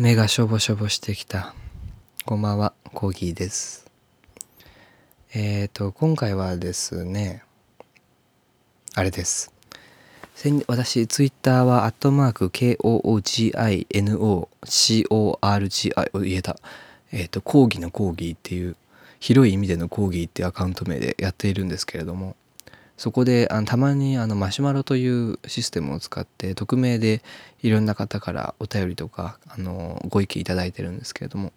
[0.00, 1.56] 目がしょぼしょぼしてきた。
[2.24, 3.90] こんばんは、コーギーです。
[5.34, 7.42] えっ、ー、と、今回はですね、
[8.94, 9.52] あれです。
[10.68, 15.40] 私、ツイッターは、アットマーク、KOOGINOCORGI を
[16.20, 16.56] 言えた。
[17.10, 18.76] えっ、ー、と、講義の講義っていう、
[19.18, 22.36] 広い意味での講義っていうアカウント名でやっているんですけれども、
[22.98, 27.22] そこであのたまにあのマシュマロというシステムを使って匿名で
[27.62, 31.52] いろんな方からお便りとかあのご意見いただいてるんですけれども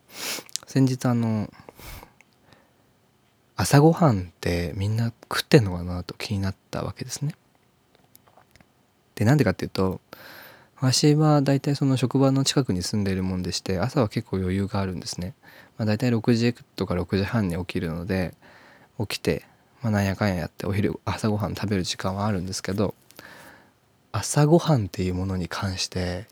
[0.67, 1.51] 先日あの
[3.55, 7.35] 朝ごはんってみんな食ってんのかなと気になったわけですね。
[9.15, 9.99] でなんでかっていうと
[10.77, 15.33] 私は大体その職場の近くに住んでいるもんでして朝は結構余裕があるんですね。
[15.77, 18.35] まあ、大体6時とか6時半に起きるので
[18.99, 19.45] 起きて
[19.81, 22.93] まあ、なんやかんややってお昼朝ごはん食べる時間はあるんですけど
[24.11, 26.27] 朝ごはんっていうものに関して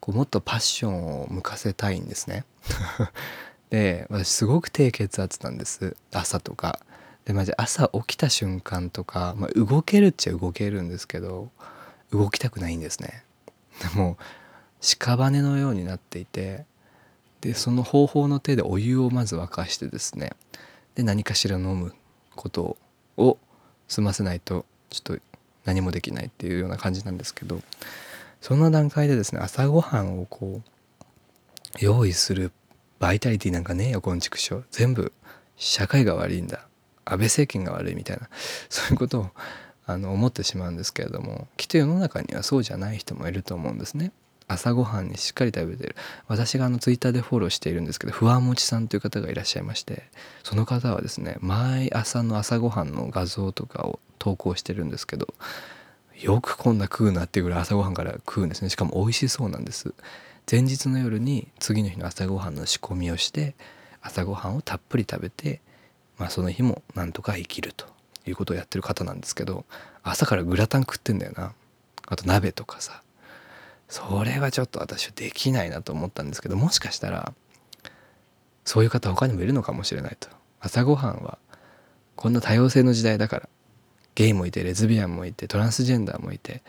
[0.00, 2.44] こうもっとパッションを向かせたいんですね。
[3.68, 6.80] で私すごく低血圧なんです朝とか。
[7.26, 11.50] でマジ朝起きた瞬間とか、まあ、動けるっちゃ動けるんですけど
[12.10, 13.24] 動きたくないんですね。
[13.80, 14.16] でも
[14.80, 16.64] 屍のようになっていて
[17.40, 20.32] でその方法の手でお湯をまず沸かしてですね
[20.94, 21.94] で何かしら飲む
[22.40, 22.78] こと
[23.18, 23.38] を
[23.88, 25.22] 済ませないとちょっと
[25.66, 27.60] 何もできないっていうような感じなんですけど
[28.40, 30.70] そんな段階でですね朝ごはんをこう
[31.78, 32.50] 用意する
[32.98, 35.12] バイタリティなんかねえよこんちくしょう全部
[35.56, 36.66] 社会が悪いんだ。
[37.04, 38.28] 安倍政権が悪いみたいな。
[38.70, 39.30] そういうことを
[39.86, 44.12] あの思ってしまうんですけれどもきっと世の中にはそうじゃない人もいると思うんですね。
[44.52, 45.94] 朝ごはんにしっかり食べてる。
[46.26, 50.02] 私があのツイッターでフォローしているんですけど不安持ちさんという方がいらっしゃいまして
[50.42, 55.32] その方はですね毎朝の朝ごはんの画像とかを投稿してるんですけど
[56.20, 58.68] よくこんな食うなっていうぐらい朝ごはんから食うんですね。
[58.68, 59.94] しかも美味しそうなんです。
[60.50, 63.54] 前日の夜に次の日の朝ごはんの仕込みをして
[64.02, 65.60] 朝ごはんをたっぷり食べて、
[66.18, 67.86] まあ、その日もなんとか生きると
[68.26, 69.64] いうことをやってる方なんですけど
[70.02, 71.52] 朝からグラタン食ってんだよな。
[72.06, 73.02] あと鍋とかさ
[73.90, 77.34] それはちょっと私はできないなと思ったんですけどもしかしたら
[78.64, 80.28] そういう方他にもいるのかもしれないと。
[80.60, 81.38] 朝ごはんは
[82.14, 83.48] こんな多様性の時代だから。
[84.14, 86.62] ゲイもいてレズビアンもいてトランスジェンダーもいて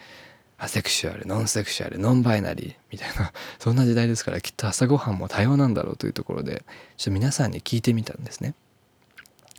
[0.58, 6.64] アセクシュアルノンセクシュアルノンバイナリーみたいな そんな時代ですからきっと朝ごはんも多様なんだろうというところで
[6.98, 8.54] ちょっと皆さんに聞いてみたんですね。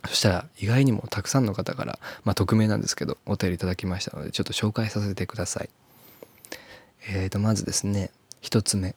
[0.07, 5.69] そしたら意外にもたくさんの方からまあ匿名なんですけどお便りいただきましたのでちょっと紹介させてください。
[7.07, 8.95] えー、とまずですね1つ目、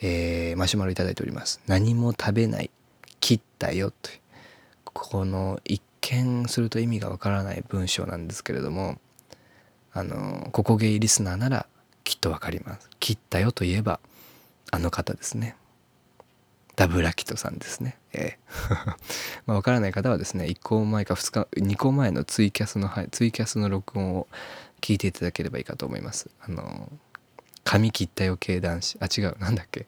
[0.00, 2.70] えー、マシュマロ頂いております何も食べない
[3.20, 4.20] 切ったよという
[4.84, 8.98] この一見すると意味がわからない文章なんですけれども
[9.92, 11.66] あのここゲイリスナーなら
[12.04, 14.00] きっとわかります切ったよといえば
[14.70, 15.56] あの方ですね
[16.76, 17.96] ダブラキトさんですね。
[18.12, 18.38] ええ
[19.46, 24.26] まあ、分からない方はですね、1個前か2日、2個前のツイキャスの、はい、ツイキャスの録音を
[24.80, 26.30] 聞いていただければいいかと思います。
[26.40, 26.90] あの、
[27.64, 28.98] 髪切ったよ系男子。
[29.00, 29.36] あ違う。
[29.38, 29.86] なんだっけ？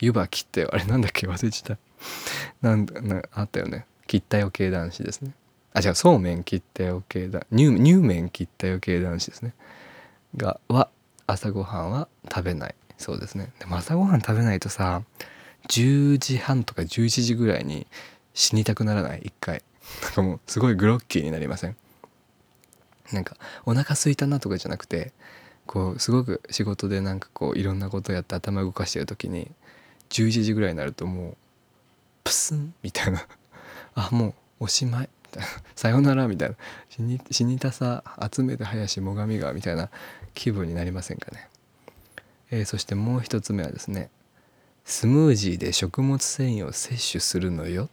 [0.00, 0.70] 湯葉切ったよ。
[0.72, 1.26] あれなんだっけ？
[1.26, 1.76] 忘れちゃっ
[2.60, 2.68] た。
[2.68, 3.86] なんなあったよね。
[4.06, 5.32] 切ったよ系男子ですね。
[5.72, 5.94] あ違う。
[5.94, 9.54] そうめん切ったよ系男乳麺切ったよ系男子ですね。
[10.36, 10.88] がは
[11.26, 12.74] 朝ごはんは食べない。
[12.98, 13.52] そうですね。
[13.58, 15.02] でも朝ごはん食べないとさ
[15.68, 17.86] 10時半とか11時ぐらいに
[18.34, 19.20] 死にたくならない。
[19.24, 19.62] 一回。
[20.02, 21.76] なんかもうすごいグロッキーになりません？
[23.12, 25.12] なんかお腹空いたなとかじゃなくて
[25.66, 29.50] こうすごく仕事でなんかこういろんなことをやって頭動かしてる時に
[30.10, 31.36] 11時ぐらいになるともう
[32.24, 33.26] プスンみたいな。
[33.94, 34.28] あも
[34.60, 35.08] うおしまい。
[35.32, 36.56] みたいなさよならみたいな。
[36.90, 39.90] 死に死にたさ集めて林最上川みたいな。
[40.34, 41.46] 気分になりませんかね、
[42.50, 44.08] えー、そしてもう一つ目はですね
[44.86, 47.88] スムージーで食物繊維を摂取するのよ。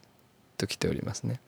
[0.57, 1.39] と来ておりますね。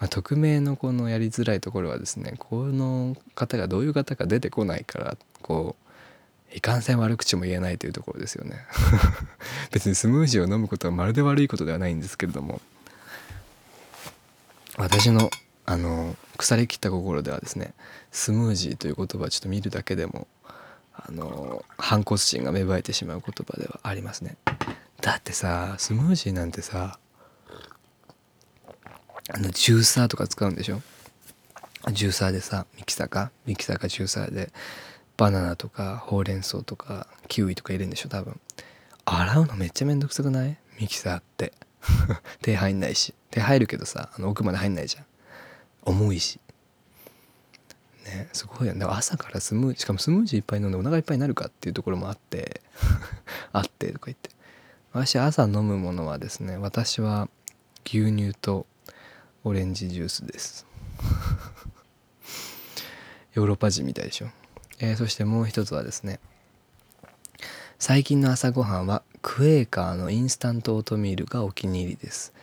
[0.00, 5.76] まあ、匿名のこのやりづらいところはですねこの方がどういう方か出てこないからこ
[6.52, 8.66] ういかんせん悪口も言えないというところですよね。
[9.70, 12.60] 別にスムージーを飲むことはまるで悪いことではないんですけれども。
[14.76, 15.30] 私の
[15.66, 17.74] あの腐りきった心ではですね
[18.10, 20.26] スムージーという言葉をちょっと見るだけでも
[20.94, 24.36] あの反骨心が芽生えてしまう言葉ではありますね。
[25.00, 26.98] だってさスムージーなんてさ
[29.32, 30.80] あのジューサーとか使うんでしょ？
[31.92, 33.30] ジューサーでさミキサーか？
[33.46, 34.52] ミキサーかジューサーで
[35.16, 38.08] バナナとかほうれん草とかキウイとか入れるんでしょ？
[38.08, 38.40] 多分。
[39.04, 40.58] 洗うのめっちゃめんどくさくない？
[40.80, 41.52] ミキサーって。
[42.42, 43.14] 手入んないし。
[43.30, 45.04] 手入るけどさあの奥まで入んないじゃん。
[45.82, 46.40] 重いし。
[48.04, 48.74] ねすごいよ。
[48.74, 52.60] ね朝からスムージーしかもスムージーいっぱい飲んでお腹いっぱいになるかっていうところもあって。
[53.52, 54.30] あってとか言って。
[54.92, 57.28] 私朝飲むものはですね私は
[57.86, 58.66] 牛乳と
[59.44, 60.66] オレンジジュースです。
[63.34, 64.28] ヨーロッパ人みたいでしょ、
[64.78, 66.20] えー、そしてもう一つはですね。
[67.78, 72.34] 最近の朝ごはんはクエーカーのインスタントオートミールがお気に入りです。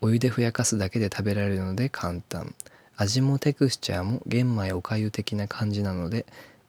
[0.00, 2.54] お湯でふやかすだけで食べられるので簡単。
[2.96, 6.24] 味もテクスチャーも玄米おかゆ的な感じなので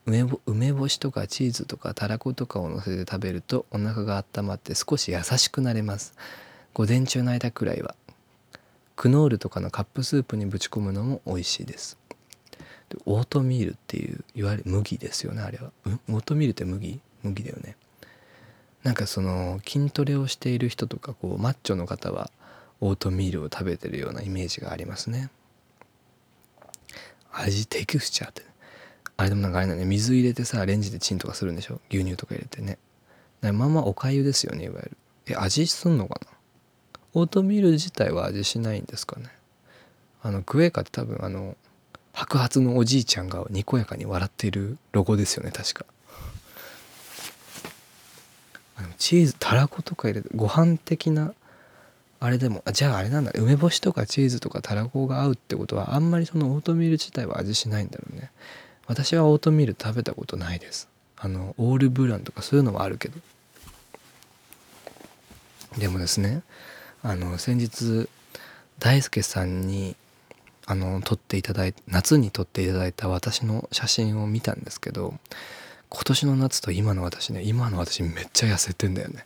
[0.05, 6.13] 梅梅干しとかチーズとかたらことかを乗せて食べるとお腹が温まって少し優しくなれます。
[6.73, 7.95] 午前中の間くらいは
[8.97, 11.97] クノールとかのカップスープにぶち込むのも美味しいです。
[12.89, 16.99] でオートミールっていういわゆる麦ですよねあれは、うん、オートミールって麦？
[17.23, 17.75] 麦だよね。
[18.83, 22.31] なんかその筋トレをしている人とかこうマッチョの方は
[22.79, 25.29] オートミールを食べてるようなイメージがありますね。
[27.33, 28.44] 味テクスチャーって。
[29.17, 29.85] あれでもなんかあれだね。
[29.85, 31.81] 水入れてさレンジでチンとかするんでしょ？
[31.89, 32.77] 牛乳とか入れてね。
[33.41, 34.97] まあまあおかゆですよねいわゆる。
[35.27, 36.36] え味すんのかな？
[37.17, 39.25] オートミール自体は味しないんですかね。
[40.21, 41.57] あのクエーカって多分あの
[42.13, 45.85] 白髪のおじいちゃんがにこやかに笑っているロゴですよね確か。
[48.99, 51.33] チーズたらことか入れてご飯的な
[52.19, 53.31] あれでもあじゃああれなんだ。
[53.33, 58.31] 梅干しとかチーズとかたらこが合うってことはあんまりそのオートミール自体は味しないんだろうね。
[58.85, 60.87] 私はオートミール食べたことないです。
[61.15, 63.19] あのオールブランとかそういうのはあるけど。
[65.79, 66.41] でもですね
[67.03, 68.09] あの先日
[68.79, 69.95] 大輔さんに
[70.65, 75.13] あの撮っていただい夏に撮っていただいた私の写真を見たんですけど
[75.89, 79.25] 今年の夏と今の私ね今の私めっちゃ痩せてんだよね。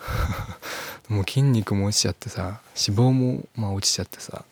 [1.08, 4.44] もう筋肉も落ちちゃってさ脂肪もまあ落ちちゃってさ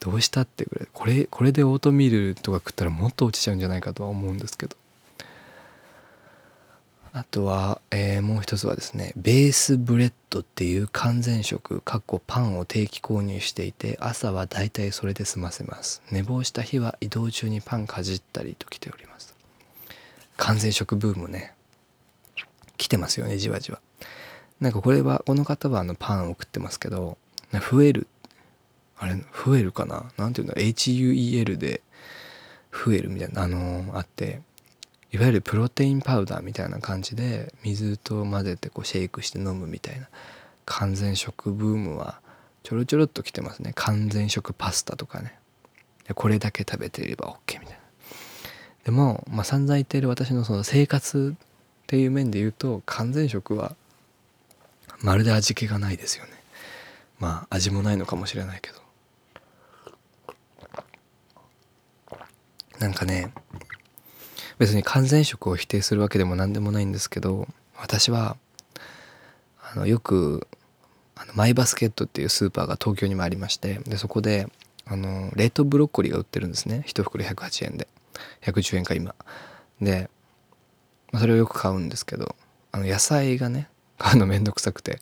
[0.00, 0.88] どうしたってぐらい。
[0.92, 4.76] これこれでオートミールとか食ったらもっと落ちちゃうんじゃないかとは思うんですけど。
[7.16, 16.02] あとは、えー、もう一つはですねベースブレッドっていう完全食かっこパンを定期購入していて朝はだいたいそれで済ませます。
[16.10, 19.32] 寝坊した日は移動中にパンかじったりと来ております。
[20.38, 21.54] 完全食ブームね。
[22.76, 23.78] 来てますよねじわじわ。
[24.58, 27.16] なんかこれはこの方はあのパンを食ってますけど
[27.70, 28.08] 増える。
[28.98, 29.14] あれ
[29.46, 30.10] 増えるかな？
[30.16, 31.80] 何て言うんだ HUEL で
[32.72, 34.42] 増えるみたいなあのー、あって。
[35.14, 40.08] いわゆるプロテインパウダーみたいな感じで水と混ぜてこうシェイクして飲むみたいな
[40.64, 42.20] 完全食ブームは
[42.64, 43.70] ちょろちょろっと来てますね。
[43.76, 45.38] 完全食パスタとかね。
[46.16, 47.78] これだけ食べていれば OK みたいな。
[48.86, 53.76] でも、まあ、散々言っている私のその生活っていう面で言うと完全食は
[55.00, 56.32] まるで味気がないですよね。
[57.20, 58.82] まあ味もないのかもしれないけど。
[62.80, 63.32] なんかね
[64.58, 68.36] 別に完全食を否定するわけでも何でもないんですけど私は
[69.72, 70.46] あのよく
[71.16, 74.48] あのマイバスケットっていうスーパーが東京にもありましてでそこで
[74.86, 76.84] あの冷凍ブロッコリーが売ってるんですね。
[76.86, 77.88] 1袋108円で。
[78.42, 79.14] 110円か今。
[79.80, 80.10] で、
[81.10, 82.36] まあ、それをよく買うんですけど
[82.70, 83.68] あの野菜がね
[83.98, 85.00] 買うのめんどくさくて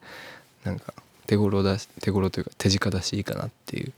[0.65, 0.95] なんか
[1.27, 3.93] 手頃だし手頃というか手近だしいいかなっていう。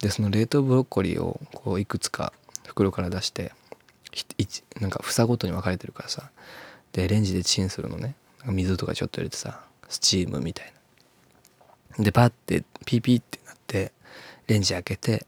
[0.00, 2.32] でその冷凍ブロッコリーをこういくつか
[2.66, 3.52] 袋から出して
[4.80, 6.30] なんか房ごとに分かれてるからさ。
[6.92, 8.14] でレンジでチンするのね。
[8.46, 10.72] 水とかちょっと入れてさスチームみたい
[11.96, 12.04] な。
[12.04, 13.92] でパッてピーピーってなって
[14.46, 15.26] レンジ開けて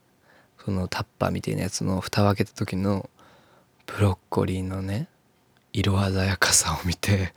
[0.63, 3.09] そのタッパーみたいなやつの蓋を開けた時の
[3.85, 5.07] ブロッコリーのね
[5.73, 7.33] 色鮮やかさを見て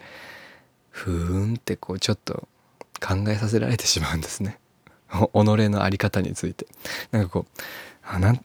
[0.90, 2.48] ふーんってこうちょっと
[3.00, 4.58] 考えさせられてしまうんですね。
[5.10, 6.66] 己の在り方について。
[7.10, 7.60] なんかこう
[8.02, 8.44] あなん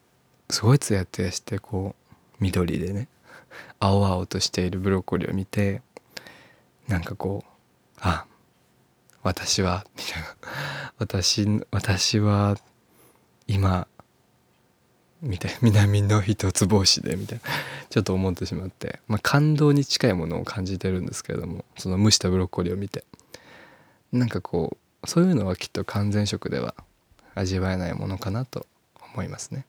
[0.50, 1.99] すごいツヤツヤしてこう
[2.40, 3.08] 緑でね
[3.80, 5.82] 青々としているブロッコリーを見て
[6.88, 7.50] なんかこう
[8.02, 8.26] あ
[9.24, 10.28] 私はみたいな。
[10.98, 12.58] 私私は
[13.48, 13.88] 今
[15.22, 15.58] みたいな。
[15.62, 17.44] 南の一つ星でみたいな。
[17.90, 23.04] ちょっと思ってしまって、まあ、感動に近いものを感じてるんですけれどもその蒸したブロッコリーを見て。
[24.12, 26.74] なんかこうそういうのはきっと完全食では
[27.36, 28.66] 味わえないものかなと
[29.14, 29.66] 思いますね。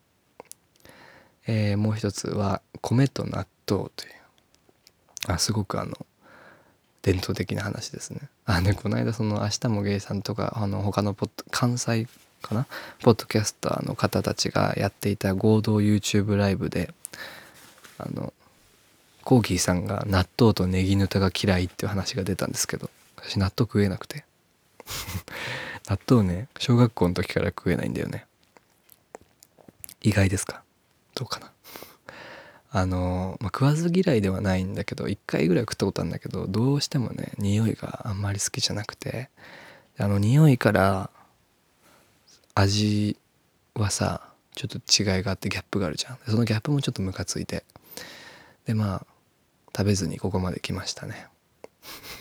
[1.46, 4.12] えー、もう一つは米と納豆という。
[5.26, 6.06] あすごくあの
[7.02, 8.20] 伝統的な話ですね。
[8.46, 12.06] あねこの間その「明日もゲイさん」とかあの他のポッ関西
[12.42, 12.66] かな？
[13.02, 16.92] ポッドキャスターの方たちがやっていた合同 YouTube ライブで
[17.98, 18.32] あの
[19.24, 24.24] コーギーさんが納豆とネギヌタが嫌いっていう話が出たんですけど私納豆食えなくて。
[25.86, 28.26] 納豆ね小学校の時から食えないんだよね。
[30.02, 30.62] 意外ですか？
[31.20, 31.52] どうかな。
[32.72, 39.28] あの、まあ、食わず嫌いではないんだけど一回ぐらい食ったことあるんだけどどうしてもね匂いがあんまり好きじゃなくて。
[39.98, 41.10] あの匂いから
[42.54, 43.18] 味
[43.74, 44.22] はさ
[44.54, 46.18] ちょっと違いがあってギャップがあるじゃん。
[46.26, 47.64] そのギャップもちょっとムカついて。
[48.64, 49.06] でまあ
[49.76, 51.26] 食べずにここまで来ましたね。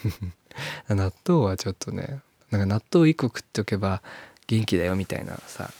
[0.89, 2.19] 納豆はちょっとね
[2.51, 4.01] なんか納豆1個食っておけば
[4.47, 5.71] 元気だよみたいなさ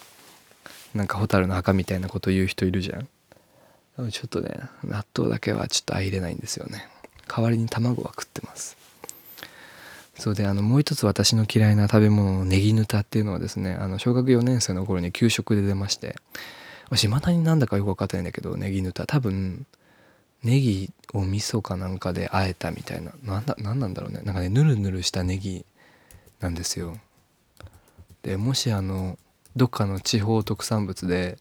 [0.94, 3.08] なんか蛍の墓みたいなこと言う人いるじゃん。
[4.12, 6.88] ちょっとね納豆だけはちょっと相入れないんですよね。
[7.28, 8.78] 代わりに卵は食ってます。
[10.16, 16.18] そうであのもう一つ私の嫌いな食べ物のネギヌタっていうのはですねあの小学4年生の頃に給食で出まして
[16.88, 19.06] 私まだになんだかよく分かってないんだけどネギヌタ。
[19.06, 19.66] 多分
[20.44, 23.12] ネギを味噌かなんかであえたみたいな。
[23.24, 24.22] なんだ何なんだろうね。
[24.24, 25.66] なんかねぬるぬるしたネギ
[26.40, 26.98] なんですよ。
[28.24, 29.18] でもしあの
[29.56, 31.38] どっかの地方特産物で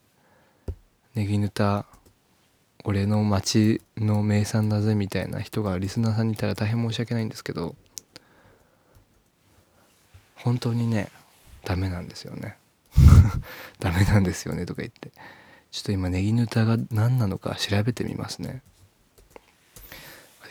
[1.15, 1.87] ネギヌタ
[2.85, 7.75] 俺の町の名産だぜみたいな人がリスナーさんにいたら大変申し訳ないんですけど
[10.37, 11.11] 本当にね
[11.65, 12.57] ダメなんですよね。
[13.79, 15.11] ダメなんですよねとか言って。
[15.71, 18.63] ちょっと今ネギヌタが何なのか調べてみますね。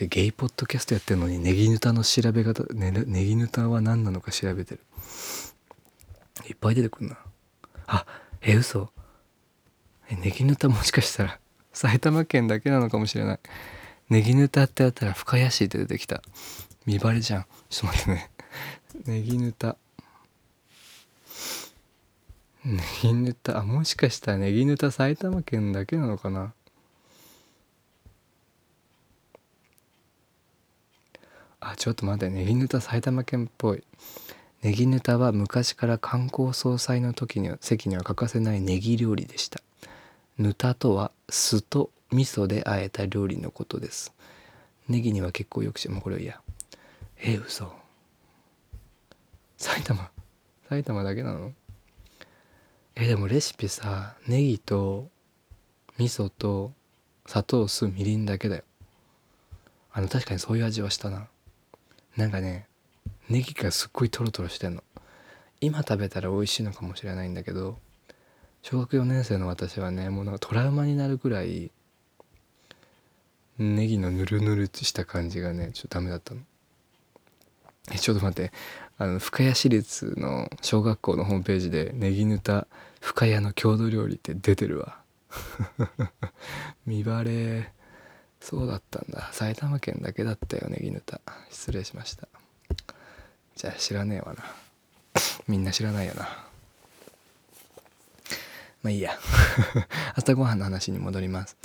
[0.00, 4.80] ゲイポッドキャストやってるのにネギヌタの調べ方ネネギヌタは何なのか調べてる。
[6.48, 7.18] いっぱい出てくるな。
[7.88, 8.06] あ
[8.42, 8.90] え嘘。
[10.10, 11.40] えネギヌタもしかしたら
[11.72, 13.40] 埼玉県だけなのかもしれない。
[14.10, 16.22] ネギヌタってやったら深谷市って出てきた。
[16.86, 17.46] 見バレじゃん。
[17.68, 18.30] ちょっと待ってね。
[19.06, 19.76] ネギヌタ。
[22.64, 23.58] ネギヌタ。
[23.58, 26.52] あもしかしたらネギヌタ埼玉県だけなのかな。
[31.60, 32.34] あちょっと待って。
[32.34, 33.82] ネギヌタ埼玉県っぽい。
[34.62, 39.60] ネギヌタは昔から観光総裁の時には席には欠かせないネギ料理でした。
[40.36, 44.12] ヌタとは酢と味噌で和えた料理のことです。
[44.88, 46.40] ネギには結構よくしもうこれはいや
[47.18, 47.72] え嘘。
[49.56, 50.10] 埼玉
[50.68, 51.52] 埼玉だけなの？
[52.94, 55.08] えでもレシピさネギと
[55.98, 56.72] 味噌と
[57.26, 58.64] 砂糖酢みりんだけだよ。
[59.92, 61.26] あの確かにそういう味はしたな。
[62.16, 62.67] なんかね
[63.28, 64.82] ネギがすっごいトロトロしてんの。
[65.60, 67.78] 今食べたら美味しいのかもしれないんだけど
[68.62, 71.72] 小学4年生の私はねもうなんかトラウマになるくらい
[73.58, 76.40] ネギのぬるぬるした感じがねちょっとダメだったの。
[77.90, 78.52] えちょっと待って。
[78.98, 82.66] あの深谷市立の小学校のホームページでネギぬた
[83.00, 85.00] 深谷の郷土料理って出てるわ。
[86.86, 87.72] 見バレ
[88.40, 89.30] そうだったんだ。
[89.32, 91.20] 埼玉県だけだったよネギぬた
[91.50, 92.28] 失礼しました。
[93.58, 94.44] じゃあ知らねえわな。
[95.48, 96.22] みんな知らないよな。
[98.84, 99.18] まあいいや。
[100.14, 101.56] 朝ごはんの話に戻ります、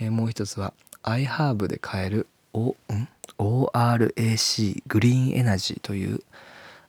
[0.00, 0.74] えー、もう一つは
[1.04, 6.20] iHerb で買えるおん？ORAC グリーンエナジーという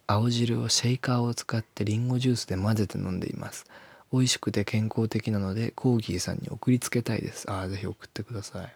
[0.08, 3.68] 青汁をシェイカーを使ってリンゴジュースで混ぜて飲んでいます。
[4.12, 7.48] 美味しくて健康的なのでコーギーさんに送りつけたいです。
[7.52, 8.74] ああぜひ送ってください。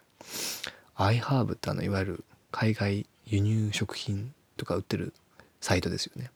[0.96, 5.14] iHerb ってあのいわゆる海外輸入食品とか売ってる
[5.62, 6.32] サイトですよね。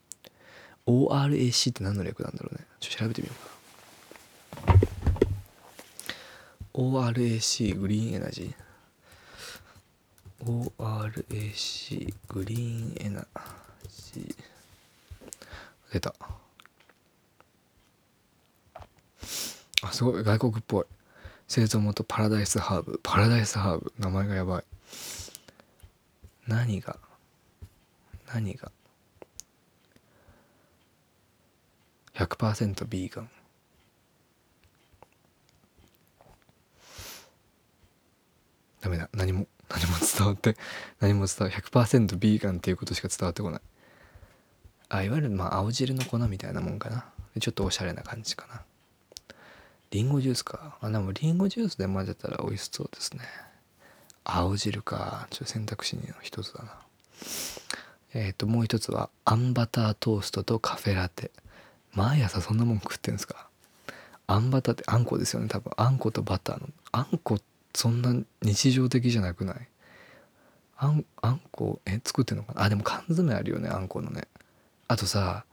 [0.86, 2.64] ORAC って何の略なんだろうね。
[2.80, 4.72] ちょっと調べてみようか。
[6.72, 13.26] な ORAC グリーンエナジー ORAC グリーンエナ
[13.88, 14.36] ジー
[15.92, 16.14] 出た。
[19.82, 20.22] あすごい。
[20.22, 20.84] 外国っぽい。
[21.48, 23.00] 製造元パラダイスハーブ。
[23.02, 23.92] パラダイスハーブ。
[23.98, 24.64] 名前がやばい。
[26.46, 26.98] 何が？
[28.32, 28.70] 何が？
[32.16, 33.30] 100%ビーガン。
[38.80, 39.10] ダメだ。
[39.12, 40.56] 何も 何も伝わって
[41.00, 43.60] 何も伝わる100%ビーガンっていうことしか伝わってこない。
[44.88, 47.06] あいわゆるまあ青汁の粉みたいなもんかな。
[47.38, 48.62] ちょっとおしゃれな感じかな。
[49.90, 50.78] リンゴジュースか。
[50.80, 53.24] あでもリンゴジュースで混ぜたら美味しそうですね。
[54.24, 55.26] 青汁か。
[55.30, 56.80] ちょっと選択肢の一つだな。
[58.14, 61.30] えっ、ー、ともう一つはあんバタートーストとカフェラテ。
[61.96, 63.48] 毎朝そんなもん食ってんですか？
[64.28, 65.72] あんバターってあんこですよね多分。
[65.76, 66.68] あんことバターの。
[66.92, 67.38] あんこ
[67.74, 69.68] そんな日常的じゃなくない？
[70.76, 72.64] あんあんこえ作ってんのかな？
[72.64, 74.28] あでも缶詰あるよねあんこのね。
[74.88, 75.44] あとさ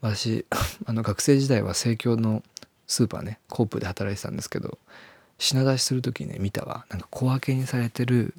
[0.00, 0.46] 私
[0.86, 2.42] あの学生時代は生協の
[2.86, 4.78] スーパーねコープで働いてたんですけど
[5.38, 6.86] 品出しする時にね見たわ。
[6.88, 8.34] なんか小分けにされてる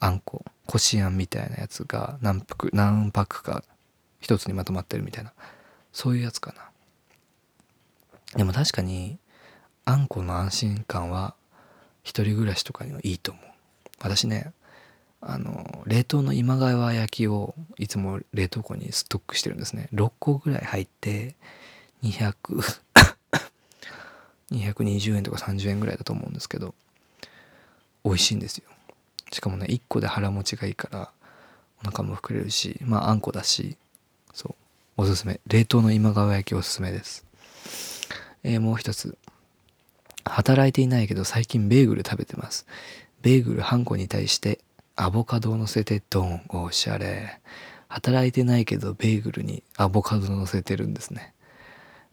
[0.00, 0.44] あんこ。
[0.66, 3.62] こしあんみたいなやつが何服何パックか
[4.20, 5.32] 一つにまとまってるみたいな。
[5.92, 6.70] そういうやつかな。
[8.36, 9.18] でも確かに
[9.84, 11.34] あんこの安心感は
[12.02, 13.44] 一人暮らしとかにはいいと思う。
[14.00, 14.52] 私ね
[15.20, 19.88] あの冷凍の今川焼きをいつも冷凍庫にストックしてるんですね。
[19.92, 21.34] 6個ぐらい入って
[22.02, 22.62] 200
[24.52, 26.74] 220円とか30円ぐらいだと思うんですけど
[28.04, 28.64] 美味しいんですよ。
[29.32, 31.10] しかもね1個で腹持ちがいいから
[31.84, 33.76] お腹も膨れるしまああんこだし
[34.32, 34.54] そう
[34.98, 35.40] おすすめ。
[35.46, 37.24] 冷凍の今川焼きおすすめです。
[38.46, 39.18] えー、もう一つ。
[40.24, 42.64] 働いていないけど最近ベーグル食べてます。
[43.22, 44.60] ベーグル半個に対して
[44.94, 47.40] アボカドを乗せてドンおしゃれ。
[47.88, 51.34] 働いてないけどベーグルにアボカド乗せてるんですね。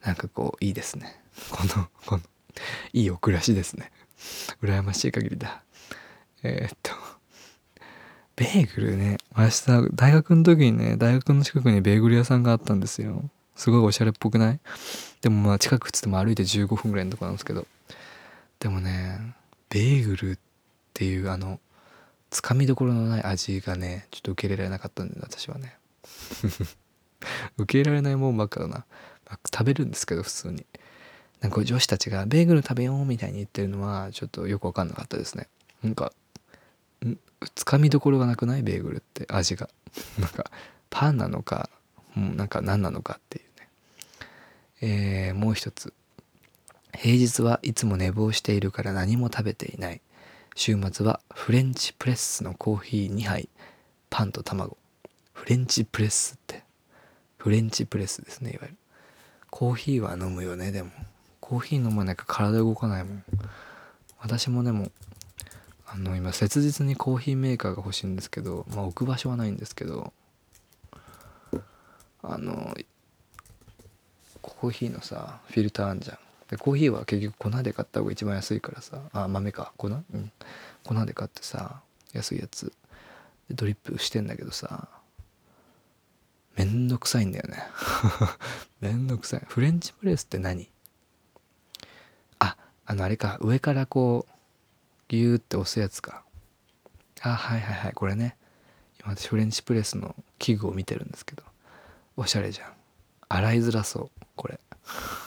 [0.04, 1.22] なんかこういいですね。
[1.52, 2.24] このこの
[2.94, 3.92] いいお暮らしですね。
[4.62, 5.63] 羨ましい限りだ。
[6.42, 6.92] えー、っと
[8.36, 13.30] ベーグルね明日大学の時にね大学の近くにベーグル屋さんがあったんですよ。
[13.56, 14.60] すごいおしゃれっぽくない？
[15.24, 17.65] でもまあ近くっつっても歩いて15分ぐらいのとこなんですけど。
[18.60, 19.20] でもね
[19.70, 20.38] ベーグルっ
[20.94, 21.60] ていうあの
[22.30, 25.75] つかみどころのない味がねちょっと受け入れられなかったんで私はね。
[27.58, 28.86] 受け入れられないもんばっかだな、
[29.25, 30.65] まあ、食べるんですけど普通に。
[31.39, 35.48] なんか女子たちがベーグル食べようみたいに言ってるのはちょっとよく分かんなかったですね。
[35.84, 36.13] なんか
[37.56, 38.63] つかみどころがなくない？
[38.63, 39.70] ベーグルって味が。
[40.20, 40.50] なんか
[40.89, 41.70] パンなのか
[42.15, 43.43] もうなんか何なのかっていう。
[43.43, 43.43] ね
[44.86, 45.94] えー、もう一つ。
[46.94, 50.02] 平日はいつも寝坊しているから何も食べていない。
[50.56, 53.48] 週末はフレンチプレッスのコーヒー2杯。
[54.10, 54.78] パンと卵。
[55.32, 56.66] フレンチプレスって。
[57.38, 58.78] フレンチプレスですねいわゆる。
[59.50, 60.92] コーヒーは飲むよねでも。
[61.40, 63.24] コーヒー飲まないか体動かないもん。
[64.20, 64.92] 私もでも
[65.88, 70.12] あの今切実にコーヒーメーカーが欲しいんですけどまあ置く場所はないんですけど
[72.22, 72.75] あの
[74.63, 76.17] コーヒーのさフィルターあんじゃん。
[76.50, 79.01] でコーヒーは結局粉で買った方が一番安いからさ。
[79.12, 79.74] あ豆か。
[79.75, 79.89] 粉？
[79.89, 80.32] うん。
[80.86, 81.82] 粉で買ってさ
[82.13, 82.72] 安いやつ。
[83.50, 84.88] でドリップしてんだけどさ
[86.55, 87.62] めんどくさいんだよね。
[88.79, 89.41] めんどくさい。
[89.46, 90.72] フレンチプレスって何？
[92.39, 93.38] ああのあれか。
[93.41, 94.34] 上からこう
[95.10, 96.23] ギューって押すやつか。
[97.19, 97.91] あはいはいはい。
[97.91, 98.38] これね。
[99.02, 101.43] 今私フレンチプレスの器具を見てるんですけど。
[102.15, 102.73] おしゃれじゃん。
[103.28, 104.23] 洗いづらそう。
[104.36, 104.60] これ。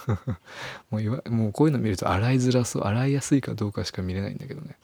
[0.91, 4.77] もういわもうこういうの見ると洗いづらそう洗いやすいかどうかしか見れないんだけどね。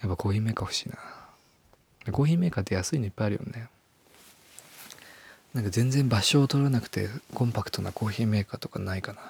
[0.00, 0.98] やっぱコーヒーメーカー欲しいな。
[2.12, 3.68] コーヒーメーカーって安いのいっぱいあるよね。
[5.54, 9.20] なんか全然場所を取らなくてコンパクトなコーヒーメーカーとかないかな。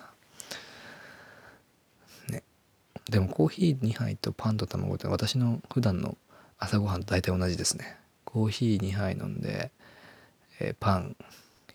[2.31, 2.43] ね。
[3.11, 6.17] でもコーヒー2杯とパンと卵って私の普段の
[6.59, 7.97] 朝ごはんと大体同じですね。
[8.25, 9.71] コーヒー2杯飲んで、
[10.61, 11.17] えー、パン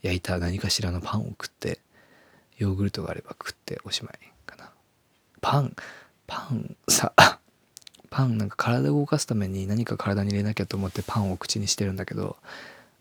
[0.02, 1.80] 焼いた何かしらのパンを食って
[2.58, 4.72] ヨーグルトがあれば食っておしまいかな。
[5.42, 5.76] パン
[6.28, 7.14] パンさ
[8.10, 12.38] パンなんか体を動かすために何か体に入れなきゃと思ってパンを口にしてるんだけど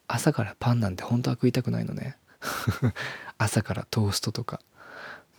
[0.07, 2.17] 朝からパンなんて本当は食いたくないのね。
[3.39, 4.61] 朝からトーストとか。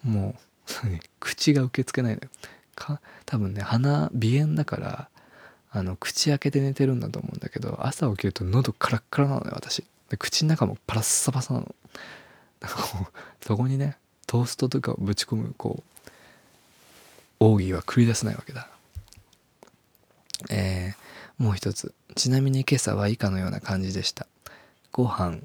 [0.03, 0.35] も
[0.83, 2.29] う 口が受け付けないのよ。
[2.75, 5.09] か多分ね鼻鼻炎だから
[5.71, 9.83] あの口開けて寝てるんだと思うんだけど朝起きると喉カラッカラなのよ私。
[10.09, 11.75] で口の中もパラッサパサなの。
[12.61, 16.11] なんかこうそこにねトーストとかをぶち込むこう
[17.39, 18.69] 奥義は繰り出せないわけだ。
[20.49, 21.93] えー、もう一つ。
[22.15, 24.27] ちなみに今朝は以下のような感じでした。
[24.91, 25.39] ご飯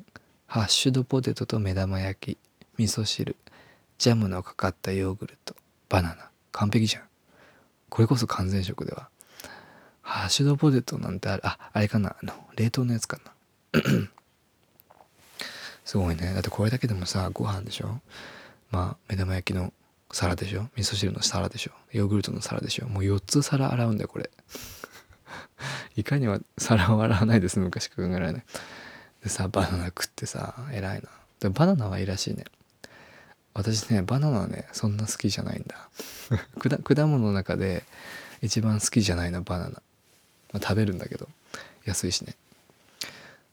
[0.46, 2.38] ハッシュドポテトと目玉焼き
[2.78, 3.36] 味噌汁
[3.98, 5.54] ジャムのかかったヨーグルト
[5.88, 7.02] バナナ完璧じゃん。
[7.90, 9.08] これこそ完全食では。
[10.02, 12.16] ハッシュドポテトなんてあれああれかな？
[12.20, 13.80] あの冷凍のやつかな。
[15.84, 16.32] すごいね。
[16.32, 18.00] だってこれだけでもさご飯でしょ？
[18.70, 19.72] まあ目玉焼きの
[20.10, 20.68] 皿でしょ？
[20.76, 21.72] 味噌汁の皿でしょ？
[21.92, 22.88] ヨーグルトの皿でしょ？
[22.88, 24.30] もう4つ皿洗うんだよこれ。
[25.96, 28.44] いかには皿を洗わないで済むかしか考えられない。
[29.22, 31.08] でさバナナ食ってさ偉いな。
[31.40, 32.44] でバナナはいいらしいね。
[33.52, 35.88] 私ねバナナねそんな好きじゃないんだ。
[36.82, 37.84] 果物の中で
[38.42, 39.80] 一番好きじゃないのバナナ、ま
[40.54, 41.28] あ、食べるんだけど。
[41.84, 42.34] 安いしね。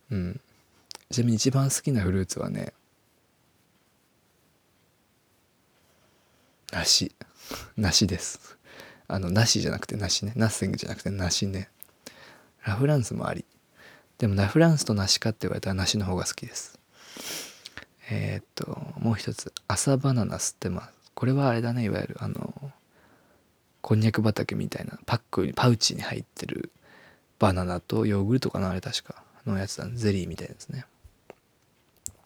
[0.09, 0.39] うん。
[1.11, 2.73] ちなみに一番好きなフルーツはね
[6.71, 7.13] 梨。
[7.75, 8.57] 梨です。
[9.09, 10.31] あの梨じゃなくて梨ね。
[10.37, 11.69] ナッセングじゃなくて梨ね。
[12.65, 13.43] ラフランスもあり。
[14.17, 16.79] でもラフランスと梨かって言われたら梨の方が好きです。
[18.09, 19.53] えー、っともう一つ。
[19.67, 21.83] 朝バナナ吸ってますこれはあれだね。
[21.83, 22.71] いわゆるあの
[23.81, 26.71] こんにゃく畑みたいなパックにパウチに入ってる
[27.37, 29.23] バナナとヨーグルトかなあれ確か。
[29.45, 30.85] のやつだ、ね、ゼリーみたいですね。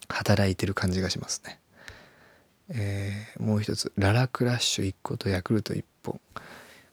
[0.09, 1.59] 働いてる感じがしますね。
[2.69, 6.19] えー、もう一つララクラッシュ1個とヤクルト1本。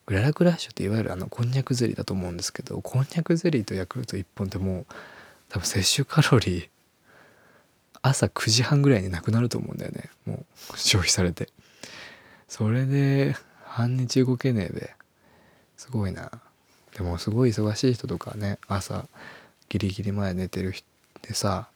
[0.08, 4.86] ララクラッシュっていわゆるあのこんにゃくゼリーだと思うんですけどこんにゃくゼリーとヤクルト1本ってもう
[5.48, 6.68] 多分摂取カロリー
[8.02, 10.10] 朝9時半ぐらいになくなると思うんだよね。
[10.26, 11.48] もう消費されて。
[12.48, 14.94] それで半日動けねえで。
[15.76, 16.30] すごいな。
[16.96, 19.06] でもすごい忙しい人とかね朝
[19.68, 20.86] ギリギリ前寝てる人
[21.22, 21.68] でさ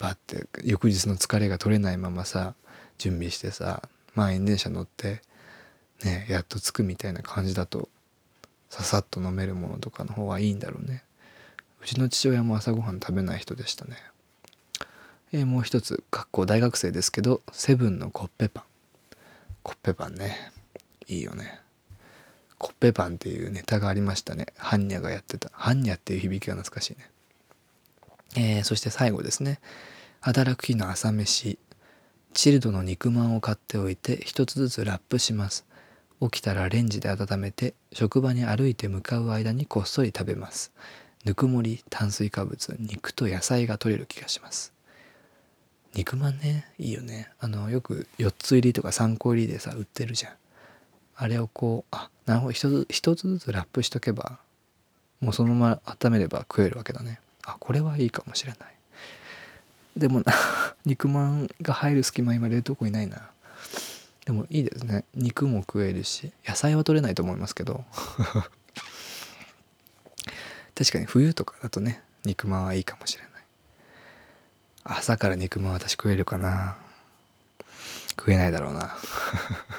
[0.00, 2.54] バッて翌日の疲れが取れないままさ
[2.98, 3.82] 準備してさ
[4.14, 5.22] 満員電車乗って
[6.02, 7.88] ねやっと着くみたいな感じだと
[8.70, 11.02] ささっと飲めるものとかの方がいいんだろうね。
[11.82, 13.96] うちの父親も朝ごはん食べない人でしたね。
[15.32, 18.64] え、もう一つ学校大学生ですけどセブンのコッペパン。
[19.62, 20.52] コッペパンね。
[21.08, 21.60] いいよね。
[22.58, 24.46] コッペパンっていうネタがありましたね。
[24.56, 25.50] ハンニャがやってた。
[25.52, 27.10] ハンニャっていう響きが懐かしいね。
[28.36, 29.60] えー、そして最後ですね。
[30.20, 31.58] 働く日の朝飯。
[32.32, 35.66] チルドの肉まんを買っておいて一つずつラップします。
[36.20, 40.72] 起きたらレンジで温めて職場に歩いて向かう間にこっそり食べます。
[41.24, 44.72] ぬくもり炭水化物肉と野菜が取れる気がします。
[45.94, 47.30] 肉まんねいいよね。
[47.40, 50.32] あのよく4つ入りとか3個入りでさ売ってるじゃん。
[51.16, 52.52] あれをこうあなるほど。
[52.52, 54.38] 一つ一つずつラップしとけば
[55.20, 57.20] もうそのまま温めれば食えるわけだね。
[57.44, 58.74] あこれはいいかもしれない。
[59.96, 60.22] でも
[60.84, 63.30] 肉まんが入る隙間今冷凍庫いないな。
[64.24, 65.04] でもいいですね。
[65.14, 67.84] 肉も食えるし野菜は取れないと思いますけど。
[70.74, 73.30] 確かに冬とかだとね肉まんはいいかもしれない。
[74.84, 76.76] 朝から肉まん私食えるかな。
[78.10, 78.96] 食えないだろうな。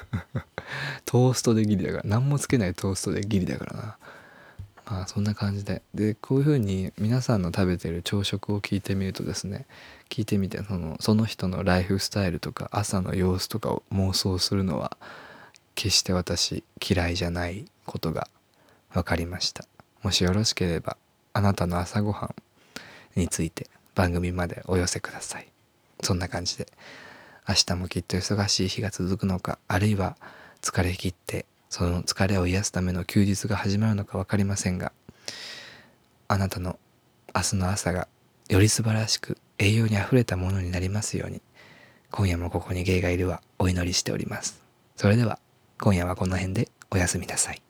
[1.04, 3.96] トーストでギリだから何もつけないトーストでギリだからな。
[4.86, 5.82] まあそんな感じで。
[5.94, 9.66] でこういうふうに皆さんの食べてる朝食を聞いてみるとですね
[10.08, 14.96] 聞いてみてそのその人のライフスタイルとか朝の様子とかを妄想するのは
[15.74, 18.28] 決して私嫌いじゃないことが
[18.92, 19.64] 分かりました。
[20.02, 20.96] もしよろしければ
[21.32, 22.34] あなたの朝ごは
[23.16, 25.48] んについて番組までお寄せください。
[26.02, 26.66] そんな感じで。
[27.48, 30.16] 明日もきっと忙しい日が続くのかあるいは
[30.60, 34.92] 疲れ切ってその疲れを癒すための休日が始まるのか分かりませんが
[36.28, 36.78] あなたの
[37.34, 38.08] 明日の朝が
[38.50, 41.40] より素晴らしく栄養にあふれたものになりますように
[42.10, 44.62] 今夜もここに芸がいるはお祈りしております。
[44.96, 45.38] それでは
[45.80, 47.62] 今夜はこの辺でおやすみなさい。